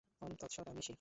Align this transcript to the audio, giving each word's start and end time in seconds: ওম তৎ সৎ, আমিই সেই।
ওম 0.21 0.31
তৎ 0.35 0.51
সৎ, 0.51 0.65
আমিই 0.67 0.81
সেই। 0.81 0.89